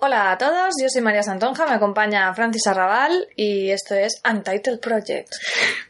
Hola 0.00 0.30
a 0.30 0.38
todos, 0.38 0.74
yo 0.80 0.88
soy 0.88 1.02
María 1.02 1.24
Santonja, 1.24 1.66
me 1.66 1.72
acompaña 1.72 2.32
Francis 2.32 2.68
Arrabal 2.68 3.26
y 3.34 3.72
esto 3.72 3.96
es 3.96 4.22
Untitled 4.24 4.78
Project. 4.78 5.28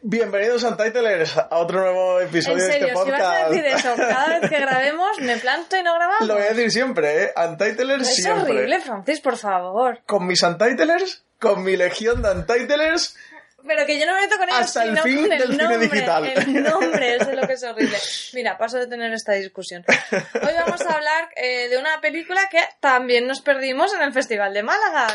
Bienvenidos 0.00 0.62
Untitlers 0.62 1.36
a 1.36 1.58
otro 1.58 1.80
nuevo 1.80 2.18
episodio 2.18 2.64
en 2.64 2.72
serio, 2.72 2.86
de 2.86 2.92
este 2.92 2.94
podcast. 2.94 3.20
Si 3.20 3.20
vas 3.20 3.36
a 3.36 3.48
decir 3.50 3.66
eso 3.66 3.94
cada 4.08 4.38
vez 4.38 4.50
que 4.50 4.60
grabemos, 4.60 5.20
me 5.20 5.36
planto 5.36 5.76
y 5.76 5.82
no 5.82 5.94
grabamos. 5.94 6.26
Lo 6.26 6.34
voy 6.36 6.42
a 6.44 6.54
decir 6.54 6.70
siempre, 6.70 7.24
¿eh? 7.24 7.32
Untitlers 7.36 8.08
es 8.08 8.14
siempre. 8.14 8.44
Es 8.44 8.50
horrible, 8.50 8.80
Francis, 8.80 9.20
por 9.20 9.36
favor. 9.36 10.00
Con 10.06 10.26
mis 10.26 10.42
Untitlers, 10.42 11.24
con 11.38 11.62
mi 11.62 11.76
legión 11.76 12.22
de 12.22 12.30
Untitlers 12.30 13.14
pero 13.66 13.84
que 13.86 13.98
yo 13.98 14.06
no 14.06 14.14
me 14.14 14.20
meto 14.20 14.36
con 14.38 14.48
ellos, 14.48 14.60
Hasta 14.60 14.82
el 14.84 14.90
sino 14.90 15.02
fin 15.02 15.22
con 15.22 15.32
el 15.32 15.38
del 15.38 15.48
nombre. 15.56 15.66
cine 15.76 15.88
digital. 15.88 16.26
El 16.26 16.62
nombre, 16.62 17.14
eso 17.16 17.30
es 17.30 17.36
lo 17.36 17.46
que 17.46 17.52
es 17.54 17.62
horrible. 17.64 17.98
Mira, 18.34 18.56
paso 18.58 18.78
de 18.78 18.86
tener 18.86 19.12
esta 19.12 19.32
discusión. 19.32 19.84
Hoy 20.12 20.52
vamos 20.56 20.80
a 20.82 20.94
hablar 20.94 21.28
eh, 21.36 21.68
de 21.68 21.76
una 21.78 22.00
película 22.00 22.48
que 22.50 22.60
también 22.80 23.26
nos 23.26 23.40
perdimos 23.40 23.92
en 23.94 24.02
el 24.02 24.12
Festival 24.12 24.54
de 24.54 24.62
Málaga. 24.62 25.08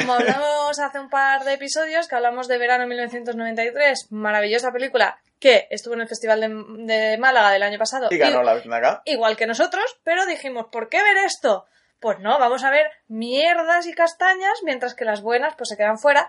Como 0.00 0.12
hablamos 0.14 0.78
hace 0.78 0.98
un 1.00 1.08
par 1.08 1.44
de 1.44 1.54
episodios, 1.54 2.06
que 2.06 2.14
hablamos 2.16 2.48
de 2.48 2.58
verano 2.58 2.86
1993, 2.86 4.08
maravillosa 4.10 4.70
película 4.72 5.18
que 5.40 5.68
estuvo 5.70 5.94
en 5.94 6.00
el 6.02 6.08
Festival 6.08 6.40
de, 6.40 6.48
de 6.94 7.18
Málaga 7.18 7.50
del 7.52 7.62
año 7.62 7.78
pasado. 7.78 8.08
Y 8.10 8.18
ganó 8.18 8.42
la 8.42 8.54
Biznaga. 8.54 9.02
Igual 9.04 9.36
que 9.36 9.46
nosotros, 9.46 9.84
pero 10.02 10.26
dijimos, 10.26 10.66
¿por 10.70 10.88
qué 10.88 11.02
ver 11.02 11.16
esto? 11.18 11.66
Pues 12.00 12.20
no, 12.20 12.38
vamos 12.38 12.62
a 12.64 12.70
ver 12.70 12.86
mierdas 13.08 13.86
y 13.86 13.92
castañas, 13.92 14.60
mientras 14.62 14.94
que 14.94 15.04
las 15.04 15.20
buenas 15.20 15.54
pues 15.56 15.68
se 15.68 15.76
quedan 15.76 15.98
fuera. 15.98 16.28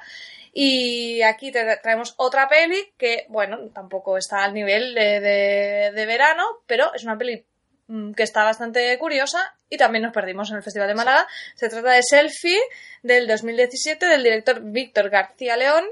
Y 0.52 1.22
aquí 1.22 1.52
te 1.52 1.78
traemos 1.78 2.16
otra 2.18 2.50
peli 2.50 2.92
que, 2.98 3.26
bueno, 3.30 3.70
tampoco 3.74 4.18
está 4.18 4.44
al 4.44 4.54
nivel 4.54 4.96
de, 4.96 5.20
de, 5.20 5.92
de 5.94 6.06
verano, 6.08 6.44
pero 6.66 6.92
es 6.96 7.04
una 7.04 7.18
peli 7.18 7.46
mm, 7.88 8.14
que 8.14 8.24
está 8.24 8.44
bastante 8.44 8.98
curiosa 8.98 9.56
y 9.70 9.78
también 9.78 10.04
nos 10.04 10.14
perdimos 10.14 10.50
en 10.50 10.58
el 10.58 10.64
Festival 10.64 10.88
de 10.88 10.96
Málaga. 10.96 11.28
Se 11.56 11.70
trata 11.70 11.92
de 11.92 12.02
Selfie 12.02 12.60
del 13.04 13.28
2017 13.28 14.08
del 14.08 14.24
director 14.24 14.62
Víctor 14.62 15.12
García 15.12 15.56
León, 15.56 15.86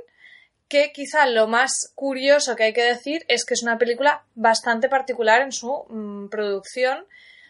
que 0.68 0.92
quizá 0.92 1.28
lo 1.28 1.48
más 1.48 1.92
curioso 1.94 2.56
que 2.56 2.64
hay 2.64 2.74
que 2.74 2.84
decir 2.84 3.26
es 3.28 3.46
que 3.46 3.54
es 3.54 3.62
una 3.62 3.78
película 3.78 4.24
bastante 4.34 4.90
particular 4.90 5.42
en 5.42 5.52
su 5.52 5.86
mmm, 5.88 6.30
producción 6.30 7.06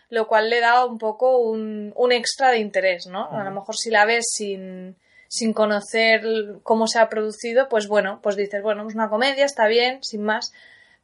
lo 0.10 0.28
cual 0.28 0.50
le 0.50 0.60
da 0.60 0.86
un 0.86 0.98
poco 0.98 1.38
un, 1.38 1.92
un 1.96 2.12
extra 2.12 2.52
de 2.52 2.60
interés, 2.60 3.08
¿no? 3.08 3.30
A 3.32 3.44
lo 3.44 3.52
mejor 3.52 3.76
si 3.76 3.90
la 3.90 4.06
ves 4.06 4.26
sin, 4.32 4.96
sin 5.28 5.54
conocer 5.54 6.24
cómo 6.64 6.88
se 6.88 7.00
ha 7.00 7.10
producido, 7.10 7.68
pues 7.70 7.88
bueno, 7.88 8.20
pues 8.22 8.36
dices, 8.36 8.62
bueno, 8.62 8.88
es 8.88 8.96
una 8.96 9.10
comedia, 9.10 9.46
está 9.46 9.68
bien, 9.68 10.04
sin 10.04 10.24
más, 10.24 10.54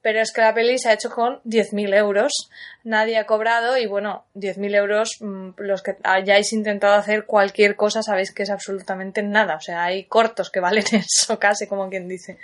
pero 0.01 0.19
es 0.19 0.31
que 0.31 0.41
la 0.41 0.53
peli 0.53 0.77
se 0.77 0.89
ha 0.89 0.93
hecho 0.93 1.09
con 1.09 1.41
10.000 1.43 1.95
euros, 1.95 2.49
nadie 2.83 3.17
ha 3.17 3.25
cobrado 3.25 3.77
y 3.77 3.87
bueno, 3.87 4.25
10.000 4.35 4.75
euros, 4.75 5.09
los 5.57 5.81
que 5.81 5.97
hayáis 6.03 6.53
intentado 6.53 6.93
hacer 6.93 7.25
cualquier 7.25 7.75
cosa 7.75 8.03
sabéis 8.03 8.33
que 8.33 8.43
es 8.43 8.49
absolutamente 8.49 9.23
nada, 9.23 9.55
o 9.55 9.61
sea, 9.61 9.83
hay 9.83 10.05
cortos 10.05 10.49
que 10.49 10.59
valen 10.61 10.85
eso 10.93 11.39
casi, 11.39 11.67
como 11.67 11.89
quien 11.89 12.07
dice. 12.07 12.37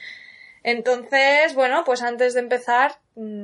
Entonces, 0.62 1.54
bueno, 1.56 1.84
pues 1.86 2.02
antes 2.02 2.34
de 2.34 2.42
empezar, 2.42 2.96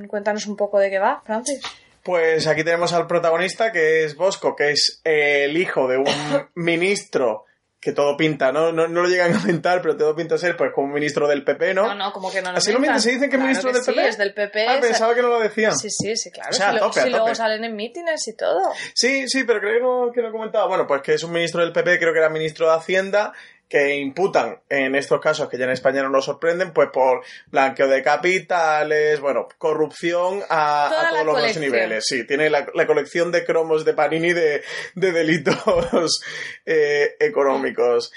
cuéntanos 0.07 0.47
un 0.47 0.57
poco 0.57 0.79
de 0.79 0.89
qué 0.89 0.99
va, 0.99 1.21
Francis. 1.25 1.61
Pues 2.05 2.45
aquí 2.45 2.63
tenemos 2.63 2.93
al 2.93 3.07
protagonista 3.07 3.71
que 3.71 4.05
es 4.05 4.15
Bosco, 4.15 4.55
que 4.55 4.69
es 4.71 5.01
el 5.03 5.57
hijo 5.57 5.87
de 5.87 5.97
un 5.97 6.05
ministro 6.55 7.45
que 7.79 7.91
todo 7.91 8.15
pinta, 8.17 8.51
¿no? 8.51 8.71
No, 8.71 8.87
no 8.87 9.03
lo 9.03 9.07
llegan 9.07 9.35
a 9.35 9.39
comentar, 9.41 9.79
pero 9.81 9.95
todo 9.97 10.15
pinta 10.15 10.37
ser 10.39 10.55
pues 10.57 10.71
como 10.73 10.87
un 10.87 10.93
ministro 10.93 11.27
del 11.27 11.43
PP, 11.43 11.73
¿no? 11.75 11.85
No, 11.87 11.93
no, 11.95 12.13
como 12.13 12.31
que 12.31 12.41
no 12.41 12.51
lo 12.51 12.57
Así 12.57 12.71
lo 12.71 12.79
pintan. 12.79 12.99
se 12.99 13.11
dicen 13.11 13.29
que 13.29 13.35
es 13.35 13.39
Claro 13.39 13.47
ministro 13.47 13.69
que 13.71 13.73
del 13.77 13.83
sí, 13.85 13.91
PP. 13.91 14.07
es 14.07 14.17
del 14.17 14.33
PP. 14.33 14.67
Ah, 14.67 14.77
pensaba 14.81 15.13
que 15.13 15.21
no 15.21 15.27
lo 15.29 15.39
decían. 15.39 15.75
Sí, 15.77 15.89
sí, 15.91 16.15
sí, 16.15 16.31
claro. 16.31 16.49
O 16.49 16.53
sea, 16.53 16.69
si 16.71 16.77
a 16.77 16.79
lo- 16.79 16.87
tope, 16.87 16.99
a 16.99 17.03
si 17.03 17.09
luego 17.11 17.35
salen 17.35 17.63
en 17.63 17.75
mítines 17.75 18.27
y 18.27 18.35
todo. 18.35 18.71
Sí, 18.95 19.27
sí, 19.27 19.43
pero 19.43 19.59
creo 19.59 20.11
que 20.11 20.21
lo 20.21 20.31
comentaba. 20.31 20.65
Bueno, 20.67 20.87
pues 20.87 21.01
que 21.03 21.13
es 21.13 21.23
un 21.23 21.31
ministro 21.31 21.61
del 21.61 21.73
PP, 21.73 21.99
creo 21.99 22.11
que 22.13 22.19
era 22.19 22.29
ministro 22.29 22.67
de 22.67 22.75
Hacienda, 22.75 23.33
que 23.67 23.95
imputan 23.95 24.59
en 24.69 24.95
estos 24.95 25.19
casos, 25.19 25.49
que 25.49 25.57
ya 25.57 25.65
en 25.65 25.71
España 25.71 26.03
no 26.03 26.09
nos 26.09 26.25
sorprenden, 26.25 26.71
pues 26.71 26.89
por 26.93 27.23
blanqueo 27.47 27.87
de 27.87 28.03
capitales, 28.03 29.19
bueno, 29.19 29.47
corrupción 29.57 30.41
a, 30.49 31.09
todos 31.09 31.25
los 31.25 31.35
colección. 31.35 31.65
niveles. 31.65 32.05
Sí, 32.05 32.25
tiene 32.27 32.49
la, 32.49 32.67
la 32.73 32.85
colección 32.85 33.31
de 33.31 33.43
cromos 33.43 33.83
de 33.83 33.93
Panini 33.93 34.33
de, 34.33 34.63
de 34.93 35.11
delitos 35.11 36.21
eh, 36.65 37.15
económicos. 37.19 38.11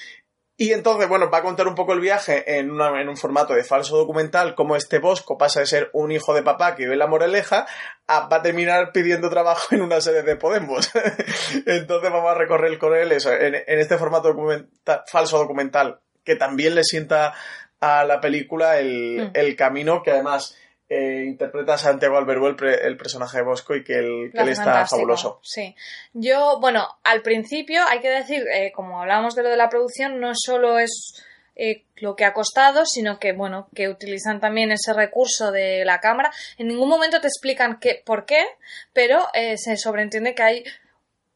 Y 0.60 0.72
entonces, 0.72 1.08
bueno, 1.08 1.30
va 1.30 1.38
a 1.38 1.42
contar 1.42 1.68
un 1.68 1.76
poco 1.76 1.92
el 1.92 2.00
viaje 2.00 2.58
en, 2.58 2.72
una- 2.72 3.00
en 3.00 3.08
un 3.08 3.16
formato 3.16 3.54
de 3.54 3.62
falso 3.62 3.96
documental, 3.96 4.56
cómo 4.56 4.74
este 4.74 4.98
Bosco 4.98 5.38
pasa 5.38 5.60
de 5.60 5.66
ser 5.66 5.88
un 5.92 6.10
hijo 6.10 6.34
de 6.34 6.42
papá 6.42 6.74
que 6.74 6.82
en 6.82 6.98
la 6.98 7.06
Moraleja 7.06 7.64
a, 8.08 8.28
va 8.28 8.38
a 8.38 8.42
terminar 8.42 8.90
pidiendo 8.92 9.30
trabajo 9.30 9.68
en 9.70 9.82
una 9.82 10.00
sede 10.00 10.24
de 10.24 10.34
Podemos. 10.34 10.90
entonces 11.66 12.10
vamos 12.10 12.30
a 12.30 12.34
recorrer 12.34 12.76
con 12.78 12.94
él 12.96 13.12
eso, 13.12 13.32
en, 13.32 13.54
en 13.54 13.78
este 13.78 13.98
formato 13.98 14.28
documenta- 14.34 15.04
falso 15.06 15.38
documental, 15.38 16.00
que 16.24 16.34
también 16.36 16.74
le 16.74 16.82
sienta 16.84 17.34
a 17.80 18.04
la 18.04 18.20
película 18.20 18.78
el, 18.80 19.28
Mm. 19.28 19.30
el 19.34 19.54
camino 19.56 20.02
que 20.02 20.10
además 20.10 20.56
eh, 20.88 21.24
interpreta 21.26 21.74
a 21.74 21.78
Santiago 21.78 22.16
Alberbo, 22.16 22.48
el, 22.48 22.56
pre- 22.56 22.86
el 22.86 22.96
personaje 22.96 23.38
de 23.38 23.44
Bosco, 23.44 23.74
y 23.74 23.84
que 23.84 23.94
él, 23.98 24.30
que 24.32 24.40
está 24.40 24.64
fantástico, 24.64 24.96
fabuloso. 24.96 25.40
Sí. 25.42 25.74
Yo, 26.12 26.58
bueno, 26.60 26.98
al 27.04 27.22
principio 27.22 27.82
hay 27.88 28.00
que 28.00 28.08
decir, 28.10 28.46
eh, 28.52 28.72
como 28.72 29.00
hablábamos 29.00 29.34
de 29.34 29.42
lo 29.42 29.48
de 29.50 29.56
la 29.56 29.68
producción, 29.68 30.20
no 30.20 30.32
solo 30.34 30.78
es 30.78 31.22
eh, 31.56 31.84
lo 31.96 32.14
que 32.16 32.24
ha 32.24 32.32
costado, 32.32 32.86
sino 32.86 33.18
que, 33.18 33.32
bueno, 33.32 33.68
que 33.74 33.88
utilizan 33.88 34.40
también 34.40 34.70
ese 34.70 34.92
recurso 34.92 35.50
de 35.50 35.84
la 35.84 36.00
cámara. 36.00 36.30
En 36.56 36.68
ningún 36.68 36.88
momento 36.88 37.20
te 37.20 37.26
explican 37.26 37.78
qué, 37.80 38.00
por 38.04 38.24
qué, 38.24 38.46
pero 38.92 39.26
eh, 39.34 39.58
se 39.58 39.76
sobreentiende 39.76 40.34
que 40.34 40.42
hay 40.42 40.64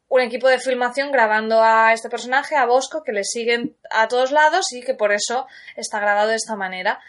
un 0.07 0.21
equipo 0.21 0.47
de 0.47 0.59
filmación 0.59 1.11
grabando 1.11 1.61
a 1.61 1.91
este 1.91 2.09
personaje, 2.09 2.55
a 2.55 2.65
Bosco, 2.65 3.03
que 3.03 3.11
le 3.11 3.23
siguen 3.23 3.75
a 3.89 4.07
todos 4.07 4.31
lados 4.31 4.71
y 4.71 4.81
que 4.81 4.93
por 4.93 5.11
eso 5.11 5.45
está 5.75 5.99
grabado 5.99 6.29
de 6.29 6.35
esta 6.35 6.55
manera. 6.55 7.01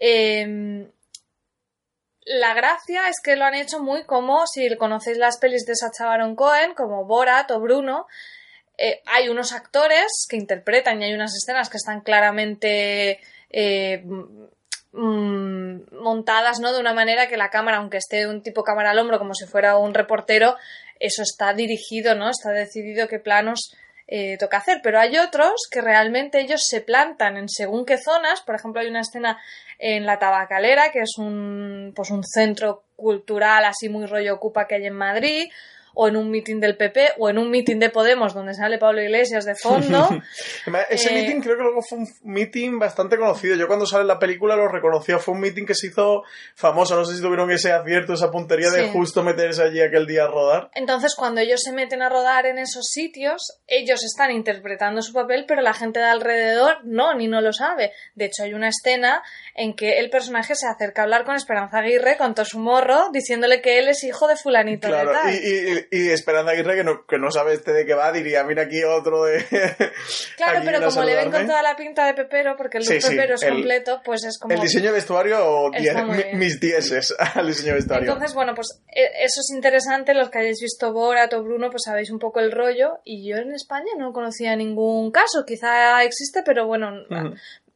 Eh, 0.00 0.88
la 2.26 2.54
gracia 2.54 3.08
es 3.08 3.20
que 3.22 3.36
lo 3.36 3.44
han 3.44 3.54
hecho 3.54 3.78
muy 3.78 4.04
como 4.04 4.46
si 4.46 4.74
conocéis 4.76 5.16
las 5.16 5.38
pelis 5.38 5.64
de 5.64 5.76
Sacha 5.76 6.06
Baron 6.06 6.34
Cohen, 6.34 6.74
como 6.74 7.04
Borat 7.04 7.50
o 7.52 7.60
Bruno. 7.60 8.06
eh, 8.78 9.00
hay 9.06 9.28
unos 9.28 9.52
actores 9.52 10.26
que 10.28 10.36
interpretan 10.36 11.00
y 11.00 11.06
hay 11.06 11.14
unas 11.14 11.34
escenas 11.34 11.70
que 11.70 11.78
están 11.78 12.00
claramente 12.02 13.20
eh, 13.50 14.04
mm, 14.92 16.02
montadas 16.02 16.60
¿no? 16.60 16.72
de 16.74 16.80
una 16.80 16.92
manera 16.92 17.28
que 17.28 17.36
la 17.36 17.48
cámara, 17.48 17.78
aunque 17.78 17.98
esté 17.98 18.26
un 18.26 18.42
tipo 18.42 18.64
cámara 18.64 18.90
al 18.90 18.98
hombro 18.98 19.18
como 19.18 19.34
si 19.34 19.46
fuera 19.46 19.78
un 19.78 19.94
reportero, 19.94 20.56
eso 20.98 21.22
está 21.22 21.54
dirigido, 21.54 22.14
¿no? 22.14 22.28
Está 22.28 22.50
decidido 22.50 23.08
qué 23.08 23.18
planos 23.18 23.74
eh, 24.08 24.36
toca 24.38 24.58
hacer. 24.58 24.80
Pero 24.82 24.98
hay 25.00 25.18
otros 25.18 25.68
que 25.70 25.80
realmente 25.80 26.40
ellos 26.40 26.64
se 26.66 26.80
plantan 26.80 27.36
en 27.36 27.48
según 27.48 27.84
qué 27.84 27.98
zonas. 27.98 28.40
Por 28.42 28.54
ejemplo, 28.54 28.80
hay 28.80 28.88
una 28.88 29.00
escena 29.00 29.38
en 29.78 30.06
la 30.06 30.18
Tabacalera, 30.18 30.90
que 30.92 31.00
es 31.00 31.18
un, 31.18 31.92
pues 31.94 32.10
un 32.10 32.24
centro 32.24 32.84
cultural 32.96 33.64
así 33.64 33.88
muy 33.88 34.06
rollo 34.06 34.34
ocupa 34.34 34.66
que 34.66 34.76
hay 34.76 34.86
en 34.86 34.94
Madrid, 34.94 35.50
o 35.98 36.08
en 36.08 36.16
un 36.16 36.30
mitin 36.30 36.60
del 36.60 36.76
PP, 36.76 37.14
o 37.18 37.30
en 37.30 37.38
un 37.38 37.50
mitin 37.50 37.78
de 37.80 37.88
Podemos, 37.88 38.34
donde 38.34 38.52
sale 38.52 38.76
Pablo 38.78 39.02
Iglesias 39.02 39.46
de 39.46 39.54
fondo. 39.54 40.08
Ese 40.90 41.08
Eh, 41.10 41.12
meeting 41.22 41.40
creo 41.40 41.56
que 41.56 41.62
luego 41.62 41.80
fue 41.82 41.98
un 41.98 42.08
meeting 42.22 42.78
bastante 42.78 43.16
conocido. 43.16 43.56
Yo 43.56 43.66
cuando 43.66 43.86
sale 43.86 44.04
la 44.04 44.18
película 44.18 44.56
lo 44.56 44.68
reconocía. 44.68 45.18
Fue 45.18 45.32
un 45.32 45.40
meeting 45.40 45.64
que 45.64 45.74
se 45.74 45.86
hizo 45.86 46.22
famoso. 46.54 46.96
No 46.96 47.04
sé 47.06 47.16
si 47.16 47.22
tuvieron 47.22 47.50
ese 47.50 47.72
acierto, 47.72 48.12
esa 48.12 48.30
puntería 48.30 48.70
de 48.70 48.88
justo 48.90 49.22
meterse 49.22 49.62
allí 49.62 49.80
aquel 49.80 50.06
día 50.06 50.24
a 50.24 50.26
rodar. 50.28 50.70
Entonces, 50.74 51.14
cuando 51.16 51.40
ellos 51.40 51.62
se 51.62 51.72
meten 51.72 52.02
a 52.02 52.08
rodar 52.10 52.44
en 52.46 52.58
esos 52.58 52.88
sitios, 52.90 53.58
ellos 53.66 54.04
están 54.04 54.30
interpretando 54.32 55.00
su 55.00 55.14
papel, 55.14 55.46
pero 55.48 55.62
la 55.62 55.72
gente 55.72 55.98
de 56.00 56.04
alrededor 56.06 56.78
no, 56.84 57.14
ni 57.14 57.26
no 57.26 57.40
lo 57.40 57.52
sabe. 57.54 57.92
De 58.14 58.26
hecho, 58.26 58.42
hay 58.42 58.52
una 58.52 58.68
escena 58.68 59.22
en 59.54 59.74
que 59.74 59.98
el 59.98 60.10
personaje 60.10 60.54
se 60.54 60.66
acerca 60.66 61.00
a 61.00 61.04
hablar 61.04 61.24
con 61.24 61.36
Esperanza 61.36 61.78
Aguirre, 61.78 62.18
con 62.18 62.34
todo 62.34 62.44
su 62.44 62.58
morro, 62.58 63.08
diciéndole 63.12 63.62
que 63.62 63.78
él 63.78 63.88
es 63.88 64.04
hijo 64.04 64.28
de 64.28 64.36
fulanito 64.36 64.88
de 64.88 64.92
tal. 65.04 65.34
y, 65.34 65.36
y- 65.38 65.85
y 65.90 66.10
Esperanza 66.10 66.52
Aguirre, 66.52 66.76
que 66.76 66.84
no, 66.84 67.06
que 67.06 67.18
no 67.18 67.30
sabe 67.30 67.54
este 67.54 67.72
de 67.72 67.86
qué 67.86 67.94
va, 67.94 68.12
diría, 68.12 68.44
mira 68.44 68.62
aquí 68.64 68.82
otro 68.84 69.24
de... 69.24 69.44
Claro, 70.36 70.60
pero 70.64 70.80
como 70.88 71.02
le 71.04 71.14
ven 71.16 71.30
con 71.30 71.46
toda 71.46 71.62
la 71.62 71.76
pinta 71.76 72.06
de 72.06 72.14
pepero, 72.14 72.56
porque 72.56 72.78
el 72.78 72.84
look 72.84 72.92
Sí, 72.94 73.00
sí, 73.00 73.10
pepero 73.10 73.34
es 73.34 73.42
el- 73.42 73.52
completo, 73.54 74.00
pues 74.04 74.24
es 74.24 74.38
como... 74.38 74.54
El 74.54 74.60
diseño 74.60 74.86
de 74.86 74.92
vestuario, 74.92 75.70
diez- 75.72 76.34
mis 76.34 76.60
dieces 76.60 77.14
al 77.34 77.46
diseño 77.46 77.68
de 77.68 77.74
vestuario. 77.74 78.12
Entonces, 78.12 78.34
bueno, 78.34 78.54
pues 78.54 78.80
e- 78.88 79.24
eso 79.24 79.40
es 79.40 79.50
interesante. 79.54 80.14
Los 80.14 80.30
que 80.30 80.38
hayáis 80.38 80.60
visto 80.60 80.92
Borat 80.92 81.32
o 81.34 81.42
Bruno, 81.42 81.70
pues 81.70 81.82
sabéis 81.84 82.10
un 82.10 82.18
poco 82.18 82.40
el 82.40 82.52
rollo. 82.52 82.98
Y 83.04 83.28
yo 83.28 83.36
en 83.36 83.52
España 83.54 83.90
no 83.98 84.12
conocía 84.12 84.54
ningún 84.56 85.10
caso. 85.10 85.44
Quizá 85.46 86.02
existe, 86.04 86.42
pero 86.44 86.66
bueno, 86.66 86.90
a- 87.10 87.32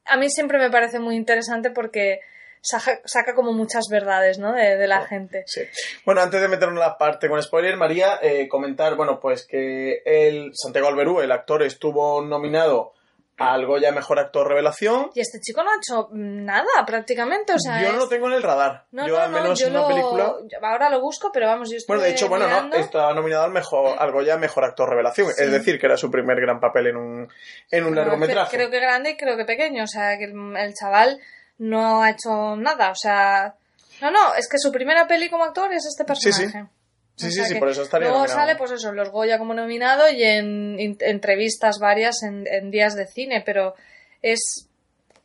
a 0.06 0.16
mí 0.16 0.28
siempre 0.30 0.58
me 0.58 0.70
parece 0.70 0.98
muy 0.98 1.16
interesante 1.16 1.70
porque 1.70 2.20
saca, 2.62 3.00
saca 3.04 3.34
como 3.34 3.52
muchas 3.52 3.84
verdades, 3.90 4.38
¿no? 4.38 4.52
De, 4.52 4.76
de 4.76 4.86
la 4.86 5.06
gente. 5.06 5.44
Sí. 5.46 5.62
Bueno, 6.04 6.20
antes 6.20 6.40
de 6.40 6.48
meternos 6.48 6.74
en 6.76 6.80
la 6.80 6.98
parte 6.98 7.28
con 7.28 7.42
spoiler, 7.42 7.76
María, 7.76 8.18
eh, 8.22 8.48
comentar, 8.48 8.94
bueno, 8.96 9.18
pues 9.20 9.46
que 9.46 10.02
el 10.04 10.50
Santiago 10.54 10.88
Alberú, 10.88 11.20
el 11.20 11.32
actor, 11.32 11.62
estuvo 11.62 12.22
nominado 12.22 12.92
al 13.38 13.64
Goya 13.64 13.90
Mejor 13.90 14.18
Actor 14.18 14.48
Revelación. 14.48 15.10
Y 15.14 15.20
este 15.20 15.40
chico 15.40 15.62
no 15.64 15.70
ha 15.70 15.76
hecho 15.76 16.08
nada 16.12 16.84
prácticamente, 16.86 17.54
o 17.54 17.58
sea, 17.58 17.82
yo 17.82 17.90
no 17.90 17.98
lo 18.00 18.06
tengo 18.06 18.26
en 18.26 18.34
el 18.34 18.42
radar. 18.42 18.84
No, 18.92 19.08
yo 19.08 19.16
no, 19.16 19.22
al 19.22 19.32
no, 19.32 19.40
menos 19.42 19.58
yo 19.58 19.68
en 19.68 19.72
una 19.72 19.80
lo- 19.80 19.88
película. 19.88 20.34
ahora 20.60 20.90
lo 20.90 21.00
busco, 21.00 21.30
pero 21.32 21.46
vamos, 21.46 21.70
yo 21.70 21.78
estoy 21.78 21.96
Bueno, 21.96 22.02
de 22.02 22.10
hecho, 22.10 22.28
bueno, 22.28 22.46
no, 22.46 22.74
está 22.76 23.14
nominado 23.14 23.44
al 23.44 23.50
mejor, 23.50 23.96
al 23.98 24.12
Goya 24.12 24.36
Mejor 24.36 24.64
Actor 24.66 24.90
Revelación. 24.90 25.28
Sí. 25.32 25.42
Es 25.42 25.50
decir, 25.50 25.80
que 25.80 25.86
era 25.86 25.96
su 25.96 26.10
primer 26.10 26.38
gran 26.38 26.60
papel 26.60 26.88
en 26.88 26.96
un, 26.98 27.28
en 27.70 27.84
un 27.86 27.96
largometraje. 27.96 28.54
Creo 28.54 28.68
que 28.70 28.78
grande 28.78 29.12
y 29.12 29.16
creo 29.16 29.38
que 29.38 29.46
pequeño, 29.46 29.84
o 29.84 29.86
sea, 29.86 30.18
que 30.18 30.24
el, 30.24 30.34
el 30.58 30.74
chaval 30.74 31.18
no 31.60 32.02
ha 32.02 32.10
hecho 32.10 32.56
nada, 32.56 32.90
o 32.90 32.94
sea... 32.96 33.54
No, 34.02 34.10
no, 34.10 34.34
es 34.34 34.48
que 34.48 34.58
su 34.58 34.72
primera 34.72 35.06
peli 35.06 35.28
como 35.30 35.44
actor 35.44 35.72
es 35.72 35.84
este 35.86 36.04
Sí, 36.14 36.32
sí. 36.32 36.42
personaje. 36.42 36.70
Sí, 37.16 37.26
O 37.26 37.28
sí, 37.30 37.34
sea 37.36 37.44
sí, 37.44 37.54
por 37.56 37.68
eso 37.68 37.82
estaría 37.82 38.08
Luego 38.08 38.22
nominado. 38.24 38.40
sale, 38.40 38.56
pues 38.56 38.70
eso, 38.70 38.88
en 38.88 38.96
los 38.96 39.10
Goya 39.10 39.38
como 39.38 39.52
nominado 39.52 40.08
y 40.10 40.22
en, 40.24 40.96
entrevistas 41.00 41.78
varias 41.78 42.22
en, 42.22 42.46
en 42.46 42.70
días 42.70 42.94
de 42.94 43.06
cine, 43.06 43.42
pero 43.44 43.74
es, 44.22 44.69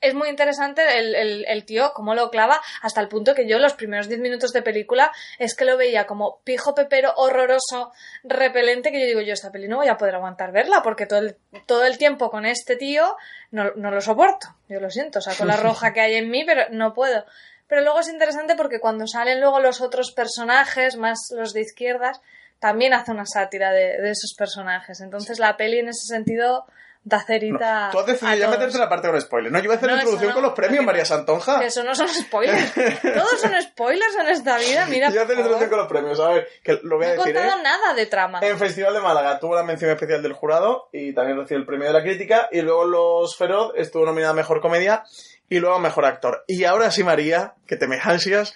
es 0.01 0.13
muy 0.13 0.29
interesante 0.29 0.99
el, 0.99 1.45
el, 1.47 1.65
tío, 1.65 1.91
cómo 1.93 2.15
lo 2.15 2.29
clava, 2.29 2.61
hasta 2.81 3.01
el 3.01 3.07
punto 3.07 3.35
que 3.35 3.47
yo 3.47 3.59
los 3.59 3.73
primeros 3.73 4.07
10 4.07 4.19
minutos 4.19 4.53
de 4.53 4.61
película 4.61 5.11
es 5.39 5.55
que 5.55 5.65
lo 5.65 5.77
veía 5.77 6.05
como 6.05 6.39
pijo 6.43 6.75
pepero 6.75 7.13
horroroso, 7.15 7.91
repelente, 8.23 8.91
que 8.91 8.99
yo 8.99 9.07
digo, 9.07 9.21
yo 9.21 9.33
esta 9.33 9.51
peli 9.51 9.67
no 9.67 9.77
voy 9.77 9.87
a 9.87 9.97
poder 9.97 10.15
aguantar 10.15 10.51
verla, 10.51 10.81
porque 10.83 11.05
todo 11.05 11.19
el, 11.19 11.37
todo 11.65 11.85
el 11.85 11.97
tiempo 11.97 12.29
con 12.29 12.45
este 12.45 12.75
tío 12.75 13.15
no, 13.51 13.71
lo 13.73 14.01
soporto, 14.01 14.47
yo 14.67 14.79
lo 14.79 14.89
siento, 14.89 15.21
saco 15.21 15.45
la 15.45 15.57
roja 15.57 15.93
que 15.93 16.01
hay 16.01 16.15
en 16.15 16.29
mí, 16.29 16.43
pero 16.45 16.63
no 16.71 16.93
puedo. 16.93 17.25
Pero 17.67 17.81
luego 17.81 17.99
es 17.99 18.09
interesante 18.09 18.55
porque 18.55 18.79
cuando 18.79 19.07
salen 19.07 19.41
luego 19.41 19.59
los 19.59 19.81
otros 19.81 20.11
personajes, 20.11 20.97
más 20.97 21.17
los 21.35 21.53
de 21.53 21.61
izquierdas, 21.61 22.21
también 22.59 22.93
hace 22.93 23.11
una 23.11 23.25
sátira 23.25 23.71
de 23.71 24.09
esos 24.09 24.35
personajes. 24.37 25.01
Entonces 25.01 25.39
la 25.39 25.57
peli 25.57 25.79
en 25.79 25.89
ese 25.89 26.05
sentido 26.05 26.65
da 27.05 27.23
cerita. 27.23 27.89
Tú 27.91 27.99
has 27.99 28.07
decidido 28.07 28.35
ya 28.35 28.49
meterte 28.49 28.73
en 28.73 28.79
la 28.81 28.89
parte 28.89 29.07
con 29.07 29.21
spoilers. 29.21 29.53
No, 29.53 29.59
yo 29.59 29.65
iba 29.65 29.75
a 29.75 29.77
hacer 29.77 29.89
No, 29.89 29.95
la 29.95 30.01
introducción 30.01 30.29
no, 30.29 30.33
con 30.35 30.43
los 30.43 30.53
premios, 30.53 30.81
no, 30.81 30.85
María 30.87 31.05
Santonja. 31.05 31.59
Que 31.59 31.67
eso 31.67 31.83
no 31.83 31.93
son 31.93 32.09
spoilers. 32.09 32.73
Todos 33.01 33.39
son 33.39 33.61
spoilers 33.61 34.15
en 34.19 34.27
esta 34.27 34.57
vida, 34.57 34.85
mira. 34.87 35.07
Yo 35.09 35.13
voy 35.13 35.19
a 35.19 35.23
hacer 35.23 35.35
la 35.35 35.41
introducción 35.41 35.69
con 35.69 35.79
los 35.79 35.87
premios. 35.87 36.19
A 36.19 36.29
ver, 36.29 36.47
que 36.63 36.79
lo 36.81 36.97
voy 36.97 37.05
a 37.05 37.09
No 37.09 37.13
he 37.13 37.17
decir, 37.17 37.35
¿eh? 37.37 37.39
contado 37.39 37.63
nada 37.63 37.93
de 37.93 38.05
trama. 38.07 38.39
En 38.41 38.57
Festival 38.57 38.93
de 38.95 39.01
Málaga 39.01 39.39
tuvo 39.39 39.55
la 39.55 39.63
mención 39.63 39.91
especial 39.91 40.23
del 40.23 40.33
jurado 40.33 40.89
y 40.91 41.13
también 41.13 41.37
recibió 41.37 41.59
el 41.59 41.65
premio 41.67 41.87
de 41.87 41.93
la 41.93 42.01
crítica. 42.01 42.49
Y 42.51 42.61
luego 42.61 42.85
Los 42.85 43.37
Feroz 43.37 43.73
estuvo 43.75 44.03
nominada 44.05 44.31
a 44.31 44.35
Mejor 44.35 44.59
Comedia 44.59 45.03
y 45.47 45.59
luego 45.59 45.75
a 45.75 45.79
Mejor 45.79 46.05
Actor. 46.05 46.43
Y 46.47 46.63
ahora 46.63 46.89
sí, 46.89 47.03
María, 47.03 47.53
que 47.67 47.75
te 47.77 47.87
me 47.87 47.99
ansias. 48.01 48.55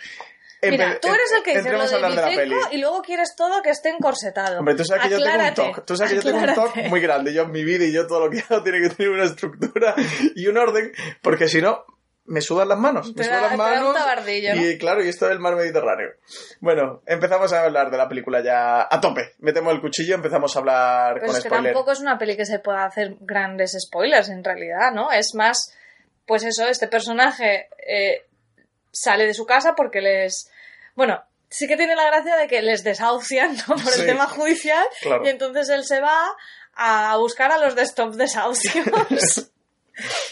Mira, 0.62 1.00
tú 1.00 1.08
eres 1.08 1.32
el 1.36 1.44
que 1.44 1.58
dice 1.58 1.72
lo 1.72 1.86
de 1.88 1.96
de 1.96 2.00
la 2.16 2.26
peli. 2.28 2.54
Vicenco 2.56 2.68
y 2.74 2.78
luego 2.80 3.02
quieres 3.02 3.34
todo 3.36 3.62
que 3.62 3.70
esté 3.70 3.90
encorsetado. 3.90 4.60
Hombre, 4.60 4.76
tú 4.76 4.84
sabes 4.86 5.04
que 5.04 5.10
yo 5.12 5.18
tengo 5.18 5.30
un 5.30 5.36
Aclárate, 5.36 5.62
toque. 5.70 5.82
Tú 5.82 5.96
sabes 5.96 6.12
que 6.12 6.16
yo 6.18 6.22
tengo 6.24 6.38
un 6.38 6.44
aclárate. 6.50 6.68
toque 6.80 6.90
muy 6.90 7.00
grande. 7.02 7.34
Yo 7.34 7.44
en 7.44 7.52
mi 7.52 7.64
vida 7.64 7.86
y 7.86 7.92
yo 7.94 8.08
todo 8.08 8.26
lo 8.26 8.30
que 8.32 8.44
hago 8.50 8.62
tiene 8.64 8.82
que 8.82 8.90
tener 8.96 9.12
una 9.12 9.24
estructura 9.26 9.96
y 10.36 10.48
un 10.48 10.58
orden, 10.58 10.92
porque 11.22 11.48
si 11.48 11.62
no, 11.62 11.86
me 12.26 12.42
sudan 12.42 12.68
las 12.70 12.78
manos. 12.78 13.16
Me 13.16 13.24
sudan 13.24 13.42
da- 13.42 13.48
las 13.50 13.58
manos. 13.58 13.96
Y 14.56 14.78
claro, 14.78 15.04
y 15.04 15.08
esto 15.10 15.26
es 15.26 15.32
el 15.32 15.40
mar 15.40 15.56
Mediterráneo. 15.56 16.10
Bueno, 16.60 17.02
empezamos 17.08 17.52
a 17.54 17.64
hablar 17.64 17.90
de 17.90 17.98
la 17.98 18.08
película 18.08 18.44
ya 18.44 18.82
a 18.90 19.02
tope. 19.02 19.34
Metemos 19.40 19.74
el 19.74 19.82
cuchillo, 19.82 20.14
empezamos 20.16 20.56
a 20.56 20.60
hablar 20.60 21.14
Pero 21.16 21.26
con 21.28 21.36
es 21.38 21.42
que 21.44 21.50
spoiler. 21.50 21.74
tampoco 21.74 21.92
es 21.92 22.00
una 22.02 22.18
peli 22.20 22.38
que 22.38 22.46
se 22.46 22.60
pueda 22.60 22.86
hacer 22.86 23.16
grandes 23.22 23.76
spoilers 23.80 24.30
en 24.30 24.44
realidad, 24.44 24.92
¿no? 24.94 25.12
Es 25.12 25.32
más, 25.36 25.74
pues 26.28 26.44
eso, 26.44 26.68
este 26.68 26.88
personaje 26.88 27.68
eh, 27.88 28.26
sale 29.02 29.26
de 29.28 29.34
su 29.34 29.46
casa 29.46 29.76
porque 29.76 30.02
les... 30.02 30.50
Bueno, 30.96 31.24
sí 31.50 31.68
que 31.68 31.78
tiene 31.78 31.96
la 31.96 32.06
gracia 32.06 32.36
de 32.36 32.48
que 32.48 32.62
les 32.62 32.84
desahucian 32.84 33.56
¿no? 33.68 33.76
por 33.84 33.92
Sí. 33.92 34.02
el 34.02 34.08
tema 34.08 34.28
judicial 34.28 34.86
Claro. 35.02 35.26
y 35.26 35.30
entonces 35.30 35.70
él 35.70 35.86
se 35.86 36.00
va 36.02 36.36
a 36.76 37.16
buscar 37.18 37.52
a 37.52 37.58
los 37.58 37.76
de 37.76 37.84
Stop 37.84 38.14
Desahucios. 38.16 38.86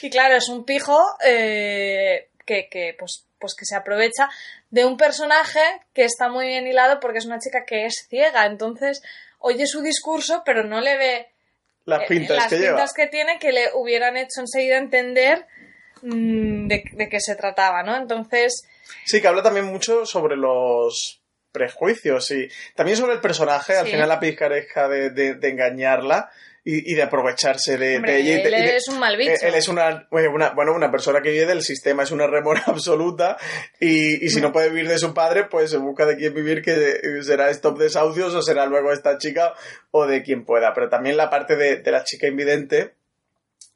y 0.02 0.10
claro, 0.10 0.36
es 0.36 0.48
un 0.50 0.66
pijo 0.66 0.98
eh, 1.26 2.30
que, 2.46 2.70
que, 2.70 2.96
pues, 2.98 3.26
pues 3.40 3.54
que 3.56 3.66
se 3.66 3.76
aprovecha 3.76 4.30
de 4.70 4.86
un 4.86 4.98
personaje 4.98 5.60
que 5.94 6.06
está 6.06 6.30
muy 6.30 6.48
bien 6.48 6.68
hilado 6.68 7.00
porque 7.00 7.20
es 7.20 7.26
una 7.26 7.40
chica 7.40 7.66
que 7.66 7.86
es 7.86 8.06
ciega, 8.10 8.46
entonces 8.46 9.02
oye 9.40 9.66
su 9.68 9.82
discurso 9.82 10.42
pero 10.46 10.64
no 10.64 10.82
le 10.82 10.98
ve 10.98 11.28
Las 11.86 12.02
eh, 12.04 12.06
pintas 12.08 12.38
las 12.38 12.48
que 12.48 12.56
pintas 12.58 12.76
lleva. 12.76 12.88
que 12.96 13.08
tiene 13.08 13.40
que 13.40 13.52
le 13.52 13.70
hubieran 13.76 14.18
hecho 14.18 14.40
enseguida 14.42 14.78
entender 14.78 15.46
mm, 16.02 16.68
de, 16.68 16.84
de 16.94 17.10
qué 17.10 17.20
se 17.20 17.36
trataba, 17.36 17.84
¿no? 17.84 17.96
Entonces, 17.96 18.64
Sí, 19.06 19.22
que 19.22 19.28
habla 19.28 19.44
también 19.44 19.66
mucho 19.66 20.06
sobre 20.06 20.36
los 20.38 21.22
prejuicios 21.52 22.30
y 22.32 22.48
también 22.76 22.98
sobre 22.98 23.14
el 23.14 23.20
personaje, 23.22 23.76
al 23.78 23.88
final 23.88 24.08
la 24.10 24.20
picaresca 24.20 24.88
de, 24.88 25.10
de- 25.10 25.36
de 25.36 25.50
engañarla 25.50 26.30
y, 26.64 26.92
y 26.92 26.96
de 26.96 27.02
aprovecharse 27.04 27.78
de, 27.78 27.96
hombre, 27.96 28.12
de 28.14 28.20
ella. 28.20 28.30
y 28.30 28.34
él 28.54 28.66
y 28.66 28.70
es 28.76 28.88
un 28.90 29.00
mal 29.00 29.16
bicho. 29.18 29.32
Eh, 29.32 29.38
Él 29.48 29.56
es 29.56 29.68
una, 29.70 30.06
bueno, 30.12 30.32
una, 30.32 30.50
bueno, 30.50 30.74
una 30.74 30.92
persona 30.92 31.22
que 31.22 31.32
vive 31.32 31.46
del 31.46 31.64
sistema, 31.64 32.04
es 32.04 32.12
una 32.12 32.28
remora 32.28 32.62
absoluta 32.68 33.38
y, 33.80 34.24
y 34.26 34.30
si 34.30 34.42
no 34.42 34.52
puede 34.52 34.70
vivir 34.70 34.88
de 34.90 35.00
su 35.00 35.14
padre, 35.14 35.46
pues 35.46 35.72
se 35.72 35.78
busca 35.78 36.06
de 36.06 36.18
quién 36.18 36.34
vivir, 36.34 36.62
que 36.62 37.00
será 37.24 37.50
Stop 37.52 37.80
Desahucios 37.80 38.36
o 38.36 38.42
será 38.42 38.66
luego 38.66 38.92
esta 38.92 39.18
chica 39.18 39.54
o 39.92 40.06
de 40.06 40.22
quien 40.24 40.44
pueda. 40.46 40.74
Pero 40.74 40.90
también 40.90 41.16
la 41.18 41.30
parte 41.30 41.56
de, 41.56 41.78
de 41.78 41.92
la 41.92 42.04
chica 42.04 42.28
invidente, 42.28 42.96